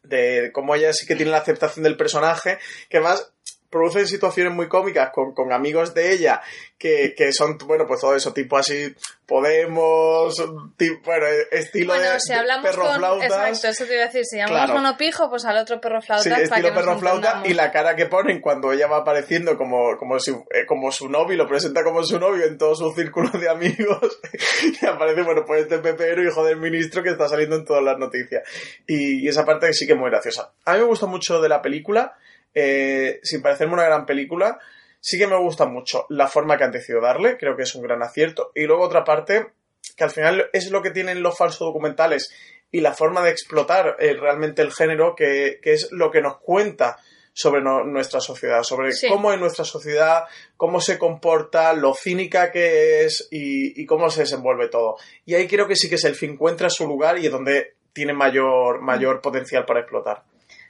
de 0.04 0.52
cómo 0.54 0.76
ella 0.76 0.94
sí 0.94 1.06
que 1.06 1.16
tiene 1.16 1.32
la 1.32 1.38
aceptación 1.38 1.84
del 1.84 1.98
personaje, 1.98 2.60
que 2.90 3.00
más 3.00 3.32
producen 3.72 4.08
situaciones 4.08 4.54
muy 4.54 4.68
cómicas 4.68 5.12
con, 5.14 5.34
con 5.34 5.52
amigos 5.54 5.94
de 5.94 6.14
ella 6.14 6.42
que, 6.78 7.14
que 7.16 7.32
son, 7.32 7.58
bueno, 7.66 7.86
pues 7.88 8.02
todo 8.02 8.16
eso, 8.16 8.34
tipo 8.34 8.58
así, 8.58 8.94
Podemos, 9.32 10.36
tipo, 10.76 11.00
bueno, 11.06 11.26
estilo 11.52 11.94
bueno, 11.94 12.12
de, 12.12 12.20
si 12.20 12.34
de 12.34 12.40
hablamos 12.40 12.70
perro 12.70 12.84
con... 12.84 12.96
flautas. 12.98 13.32
Exacto, 13.32 13.68
eso 13.70 13.86
te 13.86 13.94
iba 13.94 14.04
a 14.04 14.06
decir. 14.08 14.26
Si 14.26 14.36
llamamos 14.36 14.66
Claro. 14.66 14.74
monopijo, 14.74 15.30
pues 15.30 15.46
al 15.46 15.58
otro 15.58 15.80
perro 15.80 16.02
flauta 16.02 16.24
Sí, 16.24 16.30
para 16.30 16.42
estilo 16.44 16.74
perro 16.74 17.00
flauta 17.00 17.42
y 17.46 17.54
la 17.54 17.72
cara 17.72 17.96
que 17.96 18.08
ponen 18.08 18.42
cuando 18.42 18.74
ella 18.74 18.88
va 18.88 18.98
apareciendo 18.98 19.58
como, 19.58 19.96
como, 19.98 20.20
si, 20.20 20.32
eh, 20.32 20.66
como 20.68 20.92
su 20.92 21.08
novio, 21.08 21.38
lo 21.38 21.48
presenta 21.48 21.82
como 21.82 22.04
su 22.04 22.20
novio 22.20 22.46
en 22.46 22.58
todo 22.58 22.76
su 22.76 22.92
círculo 22.94 23.30
de 23.30 23.48
amigos 23.50 24.20
y 24.82 24.86
aparece, 24.86 25.22
bueno, 25.22 25.46
pues 25.48 25.62
este 25.62 25.80
pepero, 25.80 26.22
hijo 26.22 26.44
del 26.44 26.58
ministro 26.58 27.02
que 27.02 27.12
está 27.12 27.30
saliendo 27.30 27.56
en 27.56 27.64
todas 27.64 27.84
las 27.84 27.98
noticias. 27.98 28.44
Y, 28.86 29.24
y 29.24 29.30
esa 29.30 29.46
parte 29.46 29.72
sí 29.72 29.88
que 29.88 29.94
es 29.94 29.98
muy 29.98 30.10
graciosa. 30.10 30.52
A 30.66 30.74
mí 30.74 30.80
me 30.80 30.86
gusta 30.88 31.06
mucho 31.06 31.42
de 31.42 31.48
la 31.48 31.62
película, 31.62 32.18
eh, 32.54 33.20
sin 33.24 33.42
parecerme 33.42 33.74
una 33.74 33.86
gran 33.86 34.06
película, 34.06 34.60
sí 35.00 35.18
que 35.18 35.28
me 35.28 35.38
gusta 35.38 35.66
mucho 35.66 36.06
la 36.10 36.28
forma 36.28 36.58
que 36.58 36.64
han 36.64 36.72
decidido 36.72 37.02
darle, 37.02 37.38
creo 37.38 37.56
que 37.56 37.64
es 37.64 37.74
un 37.76 37.84
gran 37.84 38.04
acierto. 38.04 38.52
Y 38.56 38.66
luego 38.66 38.84
otra 38.84 39.04
parte, 39.04 39.48
que 39.96 40.04
al 40.04 40.12
final 40.12 40.50
es 40.54 40.70
lo 40.72 40.82
que 40.82 40.92
tienen 40.92 41.24
los 41.24 41.38
falsos 41.38 41.60
documentales 41.68 42.32
y 42.72 42.82
la 42.82 42.94
forma 42.94 43.22
de 43.24 43.32
explotar 43.32 43.98
eh, 44.00 44.14
realmente 44.14 44.62
el 44.62 44.72
género, 44.72 45.16
que, 45.16 45.60
que 45.62 45.74
es 45.74 45.92
lo 45.92 46.12
que 46.12 46.22
nos 46.22 46.38
cuenta 46.40 46.98
sobre 47.34 47.62
no- 47.62 47.84
nuestra 47.86 48.20
sociedad, 48.20 48.62
sobre 48.64 48.92
Sí. 48.92 49.08
cómo 49.08 49.32
es 49.34 49.40
nuestra 49.40 49.64
sociedad, 49.66 50.26
cómo 50.58 50.82
se 50.82 50.98
comporta, 51.00 51.74
lo 51.74 51.94
cínica 51.94 52.52
que 52.52 53.06
es 53.06 53.28
y, 53.32 53.82
y 53.82 53.86
cómo 53.86 54.10
se 54.10 54.22
desenvuelve 54.22 54.68
todo. 54.68 54.98
Y 55.26 55.36
ahí 55.36 55.48
creo 55.48 55.68
que 55.68 55.76
sí 55.78 55.90
que 55.90 55.96
es 55.96 56.04
el 56.06 56.16
fin 56.16 56.32
encuentra 56.32 56.70
su 56.70 56.86
lugar 56.88 57.18
y 57.20 57.26
es 57.26 57.32
donde 57.32 57.76
tiene 57.94 58.14
mayor, 58.14 58.82
mayor 58.82 59.22
potencial 59.22 59.66
para 59.66 59.80
explotar. 59.82 60.24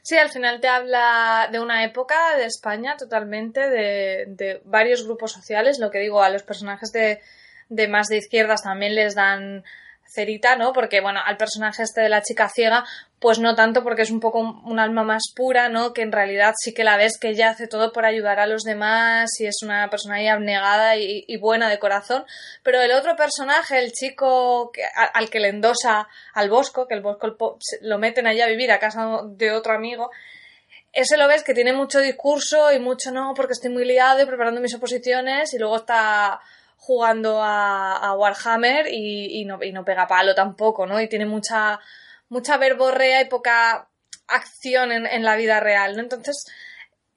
Sí, 0.03 0.17
al 0.17 0.29
final 0.29 0.59
te 0.59 0.67
habla 0.67 1.49
de 1.51 1.59
una 1.59 1.83
época 1.83 2.35
de 2.35 2.45
España 2.45 2.97
totalmente, 2.97 3.69
de, 3.69 4.25
de 4.27 4.61
varios 4.65 5.05
grupos 5.05 5.31
sociales. 5.31 5.79
Lo 5.79 5.91
que 5.91 5.99
digo, 5.99 6.23
a 6.23 6.29
los 6.29 6.43
personajes 6.43 6.91
de, 6.91 7.21
de 7.69 7.87
más 7.87 8.07
de 8.07 8.17
izquierdas 8.17 8.63
también 8.63 8.95
les 8.95 9.13
dan 9.15 9.63
cerita, 10.13 10.55
¿no? 10.55 10.73
Porque, 10.73 10.99
bueno, 10.99 11.21
al 11.25 11.37
personaje 11.37 11.83
este 11.83 12.01
de 12.01 12.09
la 12.09 12.21
chica 12.21 12.49
ciega, 12.49 12.83
pues 13.19 13.39
no 13.39 13.55
tanto 13.55 13.81
porque 13.83 14.01
es 14.01 14.11
un 14.11 14.19
poco 14.19 14.39
un, 14.39 14.79
alma 14.79 15.03
más 15.03 15.23
pura, 15.35 15.69
¿no? 15.69 15.93
Que 15.93 16.01
en 16.01 16.11
realidad 16.11 16.53
sí 16.57 16.73
que 16.73 16.83
la 16.83 16.97
ves 16.97 17.17
que 17.17 17.29
ella 17.29 17.51
hace 17.51 17.67
todo 17.67 17.93
por 17.93 18.03
ayudar 18.05 18.39
a 18.39 18.47
los 18.47 18.63
demás 18.63 19.29
y 19.39 19.45
es 19.45 19.57
una 19.63 19.89
persona 19.89 20.15
ahí 20.15 20.27
abnegada 20.27 20.97
y, 20.97 21.23
y 21.27 21.37
buena 21.37 21.69
de 21.69 21.79
corazón. 21.79 22.25
Pero 22.63 22.81
el 22.81 22.91
otro 22.91 23.15
personaje, 23.15 23.79
el 23.79 23.91
chico 23.93 24.71
que- 24.73 24.83
a- 24.83 25.05
al 25.13 25.29
que 25.29 25.39
le 25.39 25.49
endosa 25.49 26.07
al 26.33 26.49
Bosco, 26.49 26.87
que 26.87 26.95
el 26.95 27.01
Bosco 27.01 27.37
lo 27.81 27.97
meten 27.97 28.27
allá 28.27 28.45
a 28.45 28.49
vivir 28.49 28.71
a 28.71 28.79
casa 28.79 29.21
de 29.25 29.51
otro 29.51 29.73
amigo, 29.73 30.09
ese 30.93 31.15
lo 31.15 31.27
ves 31.29 31.43
que 31.43 31.53
tiene 31.53 31.71
mucho 31.71 31.99
discurso 31.99 32.71
y 32.73 32.79
mucho 32.79 33.11
no, 33.11 33.33
porque 33.33 33.53
estoy 33.53 33.69
muy 33.71 33.85
liado 33.85 34.21
y 34.21 34.25
preparando 34.25 34.59
mis 34.59 34.75
oposiciones 34.75 35.53
y 35.53 35.57
luego 35.57 35.77
está 35.77 36.41
jugando 36.81 37.39
a, 37.43 38.15
Warhammer 38.17 38.87
y, 38.89 39.45
no, 39.45 39.85
pega 39.85 40.07
palo 40.07 40.33
tampoco, 40.33 40.87
¿no? 40.87 40.99
Y 40.99 41.07
tiene 41.07 41.27
mucha, 41.27 41.79
mucha 42.27 42.57
verborrea 42.57 43.21
y 43.21 43.29
poca 43.29 43.87
acción 44.27 44.91
en, 44.91 45.23
la 45.23 45.35
vida 45.35 45.59
real, 45.59 45.95
¿no? 45.95 46.01
Entonces, 46.01 46.43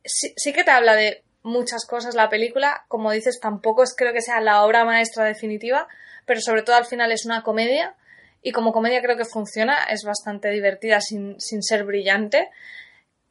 sí, 0.04 0.34
sí, 0.36 0.52
que 0.52 0.64
te 0.64 0.70
habla 0.70 0.94
de 0.94 1.24
muchas 1.42 1.86
cosas 1.86 2.14
la 2.14 2.28
película, 2.28 2.84
como 2.88 3.10
dices, 3.10 3.40
tampoco 3.40 3.82
es 3.82 3.94
creo 3.96 4.12
que 4.12 4.20
sea 4.20 4.42
la 4.42 4.64
obra 4.64 4.84
maestra 4.84 5.24
definitiva, 5.24 5.88
pero 6.26 6.42
sobre 6.42 6.62
todo 6.62 6.76
al 6.76 6.84
final 6.84 7.10
es 7.10 7.24
una 7.24 7.42
comedia 7.42 7.96
y 8.42 8.52
como 8.52 8.70
comedia 8.70 9.00
creo 9.00 9.16
que 9.16 9.24
funciona, 9.24 9.84
es 9.84 10.04
bastante 10.04 10.50
divertida 10.50 11.00
sin, 11.00 11.40
sin 11.40 11.62
ser 11.62 11.84
brillante. 11.84 12.50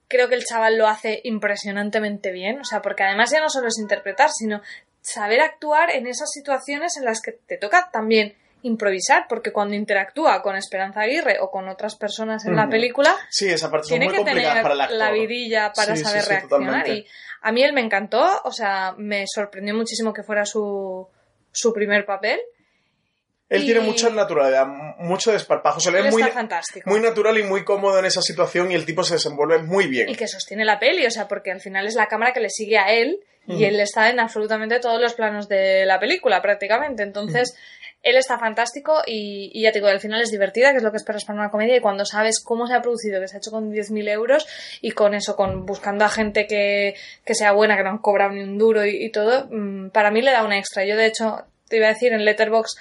Creo 0.07 0.29
que 0.29 0.35
el 0.35 0.45
chaval 0.45 0.79
lo 0.79 0.87
hace 0.87 1.21
impresionantemente 1.25 2.31
bien, 2.31 2.59
o 2.59 2.63
sea, 2.63 2.81
porque 2.81 3.03
además 3.03 3.29
ya 3.31 3.39
no 3.39 3.49
solo 3.49 3.67
es 3.67 3.77
interpretar, 3.77 4.31
sino 4.31 4.63
saber 5.03 5.41
actuar 5.41 5.91
en 5.91 6.07
esas 6.07 6.31
situaciones 6.31 6.97
en 6.97 7.05
las 7.05 7.21
que 7.21 7.33
te 7.33 7.57
toca 7.57 7.89
también 7.91 8.35
improvisar, 8.63 9.25
porque 9.27 9.51
cuando 9.51 9.75
interactúa 9.75 10.41
con 10.41 10.55
Esperanza 10.55 11.01
Aguirre 11.01 11.37
o 11.41 11.51
con 11.51 11.67
otras 11.67 11.95
personas 11.95 12.45
en 12.45 12.55
la 12.55 12.69
película, 12.69 13.13
sí, 13.29 13.49
esa 13.49 13.69
parte 13.69 13.89
tiene 13.89 14.05
muy 14.05 14.15
que 14.15 14.23
tener 14.23 14.63
para 14.63 14.75
la 14.75 15.11
vidilla 15.11 15.73
para 15.73 15.97
saber 15.97 16.23
reaccionar. 16.23 16.87
y 16.87 17.05
a 17.41 17.51
mí 17.51 17.61
él 17.61 17.73
me 17.73 17.81
encantó, 17.81 18.41
o 18.45 18.51
sea, 18.53 18.95
me 18.97 19.25
sorprendió 19.27 19.75
muchísimo 19.75 20.13
que 20.13 20.23
fuera 20.23 20.45
su, 20.45 21.05
su 21.51 21.73
primer 21.73 22.05
papel. 22.05 22.39
Él 23.53 23.65
tiene 23.65 23.81
mucha 23.81 24.09
naturalidad, 24.09 24.65
mucho 24.97 25.31
desparpajo. 25.31 25.79
Se 25.79 25.91
lee 25.91 26.09
muy, 26.09 26.23
fantástico. 26.23 26.89
muy 26.89 26.99
natural 26.99 27.37
y 27.37 27.43
muy 27.43 27.63
cómodo 27.63 27.99
en 27.99 28.05
esa 28.05 28.21
situación 28.21 28.71
y 28.71 28.75
el 28.75 28.85
tipo 28.85 29.03
se 29.03 29.15
desenvuelve 29.15 29.59
muy 29.59 29.87
bien. 29.87 30.09
Y 30.09 30.15
que 30.15 30.27
sostiene 30.27 30.65
la 30.65 30.79
peli, 30.79 31.05
o 31.05 31.11
sea, 31.11 31.27
porque 31.27 31.51
al 31.51 31.61
final 31.61 31.85
es 31.85 31.95
la 31.95 32.07
cámara 32.07 32.33
que 32.33 32.39
le 32.39 32.49
sigue 32.49 32.77
a 32.77 32.91
él 32.91 33.19
y 33.45 33.65
él 33.65 33.79
está 33.79 34.09
en 34.09 34.19
absolutamente 34.19 34.79
todos 34.79 35.01
los 35.01 35.13
planos 35.13 35.49
de 35.49 35.85
la 35.85 35.99
película, 35.99 36.41
prácticamente. 36.41 37.03
Entonces, 37.03 37.55
él 38.01 38.15
está 38.15 38.37
fantástico 38.37 39.01
y, 39.05 39.61
ya 39.61 39.71
te 39.71 39.79
digo, 39.79 39.89
al 39.89 39.99
final 39.99 40.21
es 40.21 40.31
divertida, 40.31 40.71
que 40.71 40.77
es 40.77 40.83
lo 40.83 40.91
que 40.91 40.97
esperas 40.97 41.25
para 41.25 41.39
una 41.39 41.49
comedia, 41.49 41.75
y 41.75 41.81
cuando 41.81 42.05
sabes 42.05 42.41
cómo 42.41 42.67
se 42.67 42.73
ha 42.73 42.81
producido, 42.81 43.19
que 43.19 43.27
se 43.27 43.35
ha 43.35 43.39
hecho 43.39 43.51
con 43.51 43.71
10.000 43.71 44.09
euros 44.09 44.47
y 44.81 44.91
con 44.91 45.13
eso, 45.13 45.35
con 45.35 45.65
buscando 45.65 46.05
a 46.05 46.09
gente 46.09 46.47
que, 46.47 46.95
sea 47.33 47.51
buena, 47.51 47.75
que 47.75 47.83
no 47.83 47.89
han 47.89 47.97
cobrado 47.97 48.31
ni 48.31 48.43
un 48.43 48.57
duro 48.57 48.85
y, 48.85 49.09
todo, 49.11 49.47
mm, 49.49 49.89
para 49.89 50.11
mí 50.11 50.21
le 50.21 50.31
da 50.31 50.43
una 50.43 50.57
extra. 50.57 50.85
Yo, 50.85 50.95
de 50.95 51.07
hecho, 51.07 51.45
te 51.67 51.77
iba 51.77 51.87
a 51.87 51.93
decir, 51.93 52.13
en 52.13 52.25
Letterboxd 52.25 52.77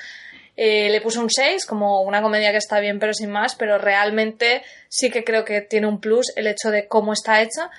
eh, 0.57 0.91
le 0.91 1.01
puse 1.01 1.19
un 1.19 1.31
6, 1.31 1.65
como 1.67 2.03
una 2.03 2.23
comedia 2.23 2.51
que 2.51 2.59
está 2.59 2.81
bien 2.81 2.99
pero 2.99 3.15
sin 3.15 3.31
más, 3.31 3.55
pero 3.55 3.79
realmente 3.79 4.63
sí 4.89 5.11
que 5.11 5.25
creo 5.25 5.45
que 5.45 5.63
tiene 5.63 5.87
un 5.87 6.01
plus 6.01 6.33
el 6.37 6.47
hecho 6.47 6.71
de 6.71 6.89
cómo 6.89 7.13
está 7.13 7.41
hecha, 7.43 7.71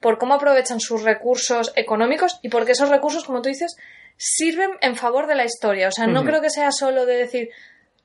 por 0.00 0.18
cómo 0.18 0.34
aprovechan 0.34 0.80
sus 0.80 1.02
recursos 1.02 1.72
económicos 1.76 2.38
y 2.42 2.48
porque 2.48 2.72
esos 2.72 2.88
recursos, 2.88 3.24
como 3.24 3.42
tú 3.42 3.48
dices, 3.48 3.76
sirven 4.16 4.70
en 4.80 4.96
favor 4.96 5.26
de 5.26 5.34
la 5.34 5.44
historia. 5.44 5.88
O 5.88 5.92
sea, 5.92 6.06
no 6.06 6.24
creo 6.24 6.40
que 6.40 6.50
sea 6.50 6.72
solo 6.72 7.06
de 7.06 7.16
decir, 7.16 7.50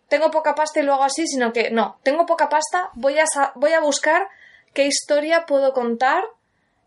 tengo 0.07 0.31
poca 0.31 0.55
pasta 0.55 0.79
y 0.79 0.83
lo 0.83 0.93
hago 0.93 1.03
así, 1.03 1.27
sino 1.27 1.53
que 1.53 1.71
no, 1.71 1.99
tengo 2.03 2.25
poca 2.25 2.49
pasta, 2.49 2.89
voy 2.93 3.17
a, 3.19 3.25
voy 3.55 3.73
a 3.73 3.79
buscar 3.79 4.27
qué 4.73 4.85
historia 4.85 5.45
puedo 5.45 5.73
contar 5.73 6.23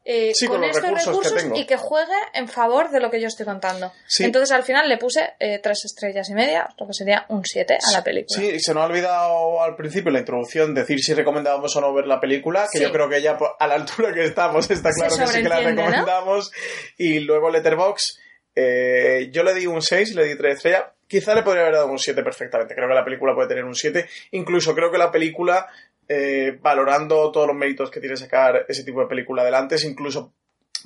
eh, 0.04 0.32
con, 0.46 0.64
estos 0.64 0.90
recursos, 0.90 1.44
y 1.54 1.66
que 1.66 1.76
juegue 1.76 2.12
en 2.34 2.48
favor 2.48 2.90
de 2.90 3.00
lo 3.00 3.10
que 3.10 3.20
yo 3.20 3.28
estoy 3.28 3.46
contando. 3.46 3.92
Entonces 4.18 4.50
al 4.52 4.62
final 4.62 4.88
le 4.88 4.98
puse 4.98 5.34
eh, 5.38 5.60
tres 5.62 5.84
estrellas 5.84 6.28
y 6.30 6.34
media, 6.34 6.68
lo 6.78 6.86
que 6.86 6.92
sería 6.92 7.26
un 7.28 7.44
siete 7.44 7.74
a 7.74 7.92
la 7.92 8.04
película. 8.04 8.40
Sí, 8.40 8.58
se 8.60 8.74
nos 8.74 8.82
ha 8.82 8.86
olvidado 8.86 9.62
al 9.62 9.76
principio 9.76 10.10
la 10.10 10.18
introducción 10.20 10.74
decir 10.74 11.00
si 11.00 11.14
recomendábamos 11.14 11.74
o 11.76 11.80
no 11.80 11.94
ver 11.94 12.06
la 12.06 12.20
película, 12.20 12.66
que 12.70 12.80
yo 12.80 12.90
creo 12.92 13.08
que 13.08 13.22
ya 13.22 13.38
a 13.58 13.66
la 13.66 13.74
altura 13.74 14.12
que 14.12 14.24
estamos 14.24 14.70
está 14.70 14.90
claro 14.90 15.16
que 15.16 15.26
sí 15.26 15.42
que 15.42 15.48
la 15.48 15.60
recomendamos. 15.60 16.50
Y 16.98 17.20
luego 17.20 17.50
Letterbox 17.50 18.18
eh, 18.54 19.30
yo 19.32 19.42
le 19.42 19.54
di 19.54 19.66
un 19.66 19.80
6, 19.80 20.14
le 20.14 20.26
di 20.26 20.36
3 20.36 20.56
estrellas. 20.56 20.84
Quizá 21.06 21.34
le 21.34 21.42
podría 21.42 21.62
haber 21.62 21.74
dado 21.74 21.88
un 21.88 21.98
7 21.98 22.22
perfectamente. 22.22 22.74
Creo 22.74 22.88
que 22.88 22.94
la 22.94 23.04
película 23.04 23.34
puede 23.34 23.48
tener 23.48 23.64
un 23.64 23.74
7. 23.74 24.06
Incluso 24.32 24.74
creo 24.74 24.90
que 24.90 24.98
la 24.98 25.10
película, 25.10 25.66
eh, 26.08 26.58
valorando 26.60 27.30
todos 27.30 27.46
los 27.46 27.56
méritos 27.56 27.90
que 27.90 28.00
tiene 28.00 28.16
sacar 28.16 28.66
ese 28.68 28.84
tipo 28.84 29.00
de 29.00 29.06
película 29.06 29.42
adelante, 29.42 29.76
incluso 29.84 30.32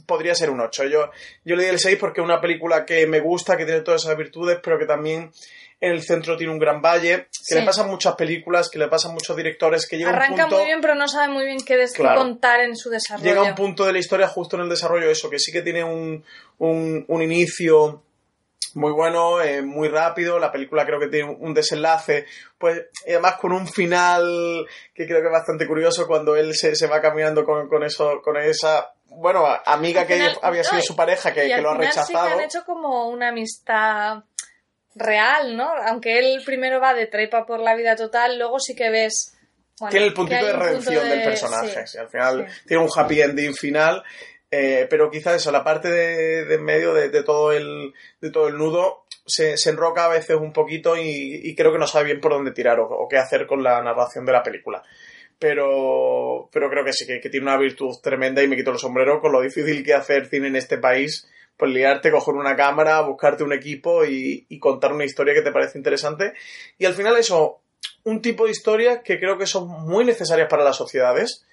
podría 0.05 0.35
ser 0.35 0.51
un 0.51 0.61
8. 0.61 0.85
Yo, 0.85 1.11
yo 1.45 1.57
le 1.57 1.65
di 1.65 1.69
el 1.71 1.79
6 1.79 1.97
porque 1.99 2.21
es 2.21 2.25
una 2.25 2.41
película 2.41 2.85
que 2.85 3.07
me 3.07 3.21
gusta, 3.21 3.57
que 3.57 3.65
tiene 3.65 3.81
todas 3.81 4.05
esas 4.05 4.17
virtudes, 4.17 4.59
pero 4.63 4.79
que 4.79 4.87
también 4.87 5.31
en 5.79 5.93
el 5.93 6.03
centro 6.03 6.37
tiene 6.37 6.53
un 6.53 6.59
gran 6.59 6.81
valle, 6.81 7.29
que 7.47 7.55
le 7.55 7.63
pasan 7.63 7.89
muchas 7.89 8.15
películas, 8.15 8.71
que 8.71 8.79
le 8.79 8.89
pasan 8.89 9.13
muchos 9.13 9.37
directores, 9.37 9.87
que 9.87 9.99
llega 9.99 10.11
Arranca 10.11 10.45
un 10.45 10.51
punto... 10.51 10.57
muy 10.57 10.65
bien, 10.65 10.81
pero 10.81 10.95
no 10.95 11.07
sabe 11.07 11.33
muy 11.33 11.45
bien 11.45 11.59
qué 11.61 11.85
contar 11.95 12.61
en 12.61 12.77
su 12.77 12.89
desarrollo. 12.89 13.29
Llega 13.29 13.43
un 13.43 13.55
punto 13.55 13.85
de 13.85 13.93
la 13.93 13.99
historia 13.99 14.27
justo 14.27 14.57
en 14.57 14.63
el 14.63 14.69
desarrollo 14.71 15.11
eso, 15.11 15.29
que 15.29 15.39
sí 15.39 15.53
que 15.53 15.61
tiene 15.61 15.85
un, 15.85 16.25
un, 16.59 17.23
inicio 17.23 18.03
muy 18.75 18.93
bueno, 18.93 19.41
eh, 19.41 19.63
muy 19.63 19.89
rápido, 19.89 20.39
la 20.39 20.53
película 20.53 20.85
creo 20.85 21.01
que 21.01 21.09
tiene 21.09 21.31
un 21.31 21.55
desenlace, 21.55 22.27
pues 22.59 22.83
y 23.07 23.13
además 23.13 23.37
con 23.37 23.53
un 23.53 23.67
final 23.67 24.67
que 24.95 25.07
creo 25.07 25.21
que 25.21 25.27
es 25.27 25.33
bastante 25.33 25.67
curioso 25.67 26.07
cuando 26.07 26.37
él 26.37 26.55
se, 26.55 26.77
se 26.77 26.87
va 26.87 27.01
caminando 27.01 27.45
con, 27.45 27.69
con, 27.69 27.83
eso, 27.85 28.21
con 28.23 28.37
esa 28.37 28.93
bueno, 29.07 29.47
amiga 29.65 30.07
que 30.07 30.31
había 30.43 30.63
sido 30.63 30.83
su 30.83 30.95
pareja 30.95 31.33
que, 31.33 31.49
que 31.49 31.61
lo 31.63 31.71
ha 31.71 31.77
rechazado. 31.77 32.07
Sí 32.07 32.13
que 32.13 32.35
han 32.35 32.41
hecho 32.41 32.65
como 32.65 33.09
una 33.09 33.29
amistad 33.29 34.25
real, 34.95 35.57
¿no? 35.57 35.71
Aunque 35.87 36.19
él 36.19 36.43
primero 36.45 36.81
va 36.81 36.95
de 36.95 37.07
trepa 37.07 37.47
por 37.47 37.61
la 37.61 37.75
vida 37.75 37.97
total, 37.97 38.39
luego 38.39 38.59
sí 38.59 38.75
que 38.75 38.91
ves... 38.91 39.37
tiene 39.91 40.07
el 40.07 40.15
puntito 40.15 40.45
de 40.45 40.53
redención 40.53 41.09
del 41.09 41.23
personaje. 41.23 41.85
al 41.99 42.09
final 42.09 42.47
tiene 42.67 42.83
un 42.83 42.91
happy 42.95 43.21
ending 43.23 43.55
final, 43.55 44.03
eh, 44.51 44.87
pero 44.89 45.11
quizás 45.11 45.37
eso, 45.37 45.51
la 45.51 45.65
parte 45.65 45.89
de, 45.91 46.55
en 46.55 46.65
medio 46.65 46.95
de, 46.95 47.23
todo 47.23 47.53
el, 47.53 47.93
de 48.21 48.31
todo 48.31 48.49
el 48.49 48.57
nudo 48.57 49.05
se, 49.27 49.55
enroca 49.69 50.05
a 50.05 50.09
veces 50.09 50.37
un 50.37 50.53
poquito 50.53 50.97
y, 50.97 51.55
creo 51.57 51.73
que 51.73 51.79
no 51.79 51.87
sabe 51.87 52.07
bien 52.07 52.21
por 52.21 52.33
dónde 52.33 52.53
tirar 52.53 52.79
o, 52.81 53.07
qué 53.09 53.19
hacer 53.19 53.47
con 53.47 53.63
la 53.63 53.83
narración 53.83 54.25
de 54.25 54.33
la 54.33 54.43
película. 54.43 54.83
Pero, 55.39 56.49
pero 56.51 56.71
creo 56.71 56.85
que 56.85 56.93
sí, 56.93 57.07
que, 57.07 57.29
tiene 57.29 57.47
una 57.47 57.59
virtud 57.59 57.95
tremenda 58.03 58.43
y 58.43 58.49
me 58.49 58.57
quito 58.57 58.71
el 58.71 58.79
sombrero 58.79 59.21
con 59.21 59.33
lo 59.33 59.43
difícil 59.43 59.85
que 59.85 59.95
hacer 59.95 60.27
cine 60.27 60.49
en 60.49 60.57
este 60.57 60.79
país 60.79 61.29
pues 61.57 61.73
liarte, 61.73 62.11
coger 62.11 62.35
una 62.35 62.55
cámara, 62.55 63.01
buscarte 63.01 63.43
un 63.43 63.53
equipo 63.53 64.05
y, 64.05 64.47
contar 64.61 64.93
una 64.93 65.05
historia 65.05 65.35
que 65.35 65.43
te 65.43 65.53
parece 65.53 65.79
interesante. 65.79 66.35
Y 66.79 66.85
al 66.85 66.95
final 66.95 67.17
eso, 67.17 67.61
un 68.05 68.21
tipo 68.21 68.45
de 68.45 68.51
historias 68.51 69.01
que 69.03 69.19
creo 69.19 69.39
que 69.39 69.47
son 69.47 69.69
muy 69.69 70.05
necesarias 70.05 70.49
para 70.49 70.65
las 70.65 70.77
sociedades 70.77 71.47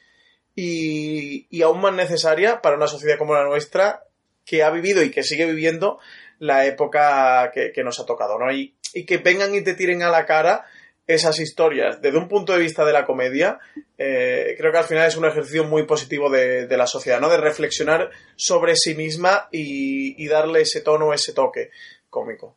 y, 0.55 1.48
y 1.50 1.62
aún 1.62 1.81
más 1.81 1.93
necesarias 1.93 2.60
para 2.62 2.75
una 2.75 2.88
sociedad 2.88 3.17
como 3.17 3.33
la 3.33 3.45
nuestra 3.45 4.03
que 4.45 4.63
ha 4.63 4.69
vivido 4.69 5.03
y 5.03 5.12
que 5.12 5.24
sigue 5.24 5.45
viviendo 5.45 6.00
la 6.39 6.65
época 6.65 7.51
que, 7.53 7.83
nos 7.83 8.00
ha 8.00 8.05
tocado, 8.05 8.38
¿no? 8.38 8.51
Y, 8.51 8.75
y 8.93 9.05
que 9.05 9.17
vengan 9.17 9.55
y 9.55 9.62
te 9.62 9.74
tiren 9.74 10.03
a 10.03 10.10
la 10.10 10.25
cara 10.25 10.65
esas 11.07 11.39
historias 11.39 12.01
desde 12.01 12.17
un 12.17 12.27
punto 12.27 12.53
de 12.53 12.60
vista 12.60 12.86
de 12.86 12.93
la 12.93 13.05
comedia, 13.05 13.60
eh, 13.98 14.55
creo 14.57 14.72
que 14.72 14.77
al 14.77 14.86
final 14.86 15.07
es 15.07 15.17
un 15.17 15.25
ejercicio 15.25 15.65
muy 15.65 15.86
positivo 15.86 16.29
de, 16.29 16.67
la 16.69 16.88
sociedad, 16.88 17.19
¿no? 17.19 17.29
De 17.29 17.38
reflexionar 17.38 18.10
sobre 18.36 18.75
sí 18.75 18.95
misma 18.95 19.48
y, 19.51 20.27
darle 20.27 20.62
ese 20.62 20.81
tono, 20.81 21.13
ese 21.13 21.33
toque 21.33 21.72
cómico. 22.10 22.55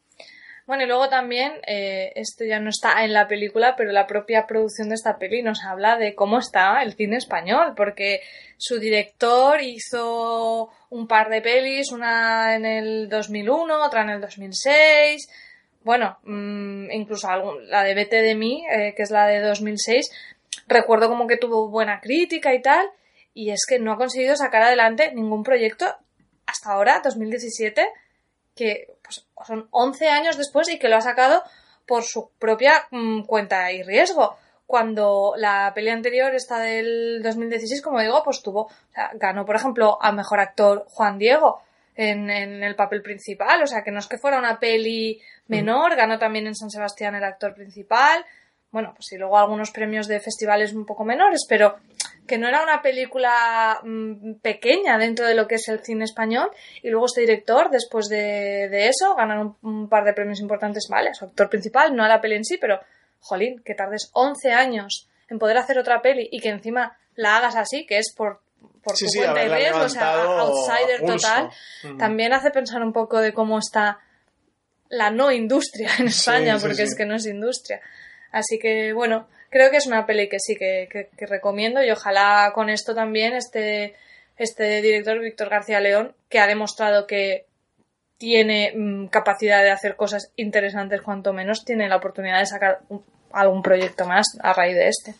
Bueno, 0.67 0.83
y 0.83 0.87
luego 0.87 1.09
también, 1.09 1.53
eh, 1.65 2.13
esto 2.17 2.45
ya 2.45 2.59
no 2.59 2.71
está 2.71 3.05
en 3.05 3.13
la 3.13 3.29
película, 3.29 3.77
pero 3.77 3.93
la 3.93 4.09
propia 4.09 4.49
producción 4.49 4.89
de 4.89 4.97
esta 4.97 5.17
peli 5.17 5.41
nos 5.41 5.65
habla 5.65 5.97
de 5.97 6.17
cómo 6.17 6.41
está 6.41 6.83
el 6.83 6.95
cine 6.95 7.17
español, 7.17 7.75
porque 7.77 8.21
su 8.57 8.81
director 8.81 9.61
hizo 9.63 10.71
un 10.91 11.07
par 11.07 11.29
de 11.29 11.41
pelis, 11.41 11.93
una 11.93 12.57
en 12.57 12.67
el 12.67 13.09
2001, 13.09 13.85
otra 13.85 14.03
en 14.03 14.11
el 14.11 14.21
2006, 14.21 15.29
bueno, 15.85 16.19
mm, 16.25 16.91
incluso 16.91 17.29
la 17.69 17.85
de 17.85 17.95
Vete 17.95 18.21
de 18.23 18.35
mí, 18.35 18.65
eh, 18.69 18.93
que 18.97 19.05
es 19.05 19.13
la 19.13 19.29
de 19.29 19.39
2006, 19.39 20.11
recuerdo 20.67 21.09
como 21.09 21.29
que 21.29 21.37
tuvo 21.37 21.69
buena 21.69 22.01
crítica 22.01 22.53
y 22.55 22.61
tal, 22.61 22.91
y 23.35 23.51
es 23.51 23.67
que 23.69 23.79
no 23.79 23.93
ha 23.93 23.97
conseguido 23.97 24.35
sacar 24.35 24.63
adelante 24.63 25.13
ningún 25.15 25.45
proyecto 25.45 25.87
hasta 26.45 26.73
ahora, 26.73 27.03
2017, 27.05 27.87
que 28.57 28.96
pues, 29.07 29.27
son 29.47 29.69
11 29.71 30.09
años 30.09 30.37
después 30.37 30.69
y 30.69 30.79
que 30.79 30.89
lo 30.89 30.97
ha 30.97 31.01
sacado 31.01 31.43
por 31.87 32.03
su 32.03 32.31
propia 32.39 32.87
mm, 32.91 33.23
cuenta 33.23 33.71
y 33.73 33.83
riesgo. 33.83 34.37
Cuando 34.67 35.35
la 35.37 35.73
peli 35.75 35.91
anterior, 35.91 36.35
esta 36.35 36.59
del 36.59 37.23
2016, 37.23 37.81
como 37.83 38.01
digo, 38.01 38.23
pues 38.25 38.43
tuvo, 38.43 38.63
o 38.63 38.71
sea, 38.93 39.13
ganó, 39.15 39.47
por 39.47 39.55
ejemplo, 39.55 39.97
a 40.03 40.11
mejor 40.11 40.41
actor 40.41 40.85
Juan 40.89 41.19
Diego 41.19 41.63
en, 41.95 42.29
en 42.31 42.65
el 42.65 42.75
papel 42.75 43.01
principal, 43.01 43.63
o 43.63 43.67
sea, 43.69 43.85
que 43.85 43.93
no 43.93 44.01
es 44.01 44.09
que 44.09 44.19
fuera 44.19 44.39
una 44.39 44.59
peli 44.59 45.23
menor, 45.47 45.95
ganó 45.95 46.19
también 46.19 46.49
en 46.49 46.57
San 46.57 46.71
Sebastián 46.71 47.15
el 47.15 47.23
actor 47.23 47.55
principal. 47.55 48.25
Bueno, 48.77 48.93
pues 48.95 49.11
y 49.13 49.17
luego 49.17 49.39
algunos 49.39 49.71
premios 49.71 50.07
de 50.07 50.21
festivales 50.21 50.75
un 50.75 50.85
poco 50.85 51.03
menores, 51.03 51.47
pero 51.49 51.77
que 52.27 52.37
no 52.37 52.47
era 52.47 52.63
una 52.63 52.83
película 52.83 53.81
mm, 53.83 54.35
pequeña 54.43 54.99
dentro 54.99 55.27
de 55.27 55.33
lo 55.33 55.49
que 55.49 55.55
es 55.55 55.67
el 55.69 55.83
cine 55.83 56.05
español. 56.05 56.51
Y 56.83 56.91
luego 56.91 57.07
este 57.07 57.23
director, 57.23 57.71
después 57.71 58.09
de, 58.09 58.69
de 58.69 58.89
eso, 58.89 59.15
ganan 59.15 59.57
un, 59.63 59.89
par 59.89 60.05
de 60.05 60.13
premios 60.13 60.41
importantes, 60.41 60.89
vale, 60.91 61.15
su 61.15 61.25
actor 61.25 61.49
principal, 61.49 61.97
no 61.97 62.05
a 62.05 62.09
la 62.09 62.21
peli 62.21 62.35
en 62.35 62.45
sí, 62.45 62.59
pero, 62.59 62.79
jolín, 63.21 63.63
que 63.65 63.75
tardes 63.75 64.11
11 64.13 64.53
años 64.53 65.09
en 65.31 65.39
poder 65.39 65.57
hacer 65.57 65.79
otra 65.79 66.03
peli 66.03 66.29
y 66.31 66.41
que 66.41 66.51
encima 66.51 66.99
la 67.15 67.39
hagas 67.39 67.57
así, 67.57 67.87
que 67.87 67.97
es 67.97 68.13
por, 68.15 68.43
por 68.85 68.95
tu 68.95 69.07
cuenta 69.07 69.43
y 69.43 69.49
riesgo, 69.49 69.85
o 69.85 69.89
sea, 69.89 70.23
outsider 70.23 71.01
total, 71.01 71.49
también 71.99 72.35
hace 72.35 72.51
pensar 72.51 72.83
un 72.83 72.93
poco 72.93 73.21
de 73.21 73.33
cómo 73.33 73.59
está 73.59 74.01
la 74.91 75.09
no 75.09 75.33
industria 75.33 75.89
en 75.99 76.09
España, 76.09 76.57
Sí, 76.57 76.61
sí, 76.61 76.67
porque 76.67 76.77
sí. 76.77 76.83
es 76.83 76.95
que 76.95 77.07
no 77.07 77.15
es 77.15 77.25
industria. 77.25 77.81
Así 78.37 78.59
que 78.59 78.93
bueno, 78.93 79.27
creo 79.51 79.71
que 79.71 79.79
es 79.79 79.87
una 79.87 80.05
peli 80.07 80.29
que 80.29 80.39
sí 80.41 80.57
que, 80.57 80.89
que- 80.91 81.09
que 81.17 81.27
recomiendo 81.27 81.83
y 81.83 81.91
ojalá 81.91 82.51
con 82.55 82.69
esto 82.69 82.95
también 82.95 83.35
este, 83.35 83.95
este 84.37 84.83
director 84.83 85.19
Víctor 85.21 85.49
García 85.49 85.81
León, 85.81 86.15
que 86.29 86.39
ha 86.39 86.47
demostrado 86.47 87.07
que 87.07 87.47
tiene 88.19 88.73
mm, 88.75 89.07
capacidad 89.09 89.63
de 89.63 89.71
hacer 89.71 89.97
cosas 89.97 90.31
interesantes 90.37 91.01
cuanto 91.03 91.33
menos, 91.33 91.65
tiene 91.65 91.89
la 91.89 91.97
oportunidad 91.97 92.39
de 92.41 92.47
sacar 92.47 92.81
algún 93.33 93.63
proyecto 93.63 94.05
más 94.07 94.27
a 94.43 94.53
raíz 94.53 94.75
de 94.75 94.89
este. 94.89 95.15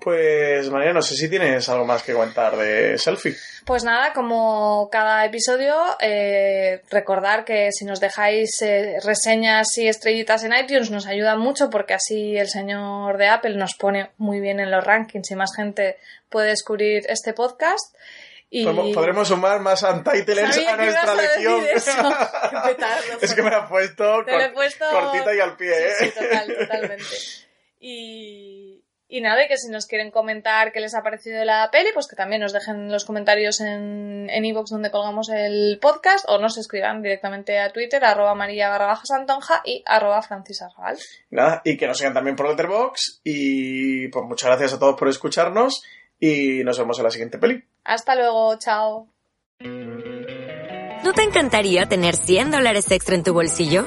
Pues 0.00 0.70
María, 0.70 0.92
no 0.92 1.02
sé 1.02 1.14
si 1.14 1.28
tienes 1.28 1.68
algo 1.68 1.84
más 1.84 2.02
que 2.02 2.12
contar 2.12 2.56
de 2.56 2.98
Selfie. 2.98 3.36
Pues 3.64 3.82
nada, 3.82 4.12
como 4.12 4.88
cada 4.92 5.24
episodio, 5.24 5.74
eh, 6.00 6.82
recordar 6.88 7.44
que 7.44 7.72
si 7.72 7.84
nos 7.84 7.98
dejáis 7.98 8.62
eh, 8.62 8.98
reseñas 9.04 9.76
y 9.76 9.88
estrellitas 9.88 10.44
en 10.44 10.52
iTunes 10.54 10.90
nos 10.92 11.06
ayuda 11.06 11.36
mucho 11.36 11.68
porque 11.68 11.94
así 11.94 12.36
el 12.36 12.48
señor 12.48 13.16
de 13.18 13.26
Apple 13.26 13.56
nos 13.56 13.74
pone 13.74 14.10
muy 14.18 14.38
bien 14.38 14.60
en 14.60 14.70
los 14.70 14.84
rankings 14.84 15.30
y 15.32 15.34
más 15.34 15.50
gente 15.56 15.96
puede 16.28 16.50
descubrir 16.50 17.04
este 17.08 17.32
podcast. 17.32 17.96
Y... 18.48 18.64
Podremos 18.64 19.26
sumar 19.26 19.58
más 19.58 19.82
untitlers 19.82 20.58
a 20.58 20.76
nuestra 20.76 21.14
petardo, 22.64 23.18
es 23.20 23.34
que 23.34 23.42
me 23.42 23.50
la 23.50 23.64
he 23.64 23.68
puesto, 23.68 24.20
he 24.20 24.52
cortita 24.78 25.34
y 25.34 25.40
al 25.40 25.56
pie, 25.56 25.72
¿eh? 25.72 25.92
Sí, 25.98 26.10
total, 26.10 26.56
totalmente. 26.56 27.04
Y, 27.78 28.82
y 29.08 29.20
nada, 29.20 29.44
y 29.44 29.48
que 29.48 29.56
si 29.56 29.70
nos 29.70 29.86
quieren 29.86 30.10
comentar 30.10 30.72
qué 30.72 30.80
les 30.80 30.94
ha 30.94 31.02
parecido 31.02 31.44
la 31.44 31.70
peli, 31.70 31.90
pues 31.94 32.08
que 32.08 32.16
también 32.16 32.42
nos 32.42 32.52
dejen 32.52 32.90
los 32.90 33.04
comentarios 33.04 33.60
en 33.60 34.16
en 34.30 34.44
iVoox 34.44 34.70
donde 34.70 34.90
colgamos 34.90 35.28
el 35.28 35.78
podcast 35.80 36.24
o 36.28 36.38
nos 36.38 36.58
escriban 36.58 37.02
directamente 37.02 37.58
a 37.58 37.72
Twitter, 37.72 38.04
arroba 38.04 38.34
maría 38.34 38.68
barra 38.68 38.86
baja 38.86 39.04
santonja 39.06 39.62
y 39.64 39.82
arroba 39.86 40.22
francis 40.22 40.62
arrabal. 40.62 40.98
Nada, 41.30 41.62
y 41.64 41.76
que 41.76 41.86
nos 41.86 41.98
sigan 41.98 42.14
también 42.14 42.36
por 42.36 42.48
Letterboxd. 42.48 43.20
Y 43.24 44.08
pues 44.08 44.24
muchas 44.26 44.48
gracias 44.48 44.74
a 44.74 44.78
todos 44.78 44.96
por 44.96 45.08
escucharnos. 45.08 45.82
Y 46.18 46.64
nos 46.64 46.78
vemos 46.78 46.98
en 46.98 47.04
la 47.04 47.10
siguiente 47.10 47.38
peli. 47.38 47.62
Hasta 47.84 48.14
luego, 48.14 48.56
chao. 48.58 49.08
¿No 49.60 51.12
te 51.12 51.22
encantaría 51.22 51.86
tener 51.86 52.16
100 52.16 52.50
dólares 52.50 52.90
extra 52.90 53.14
en 53.14 53.22
tu 53.22 53.34
bolsillo? 53.34 53.86